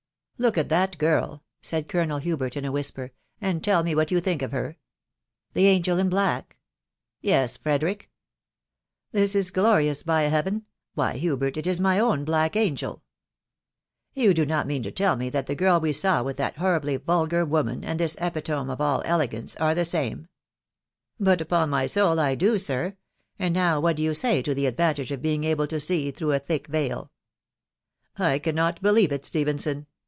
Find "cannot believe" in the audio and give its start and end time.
28.39-29.11